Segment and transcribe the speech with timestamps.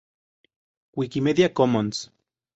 [0.97, 2.09] Wikimedia Commons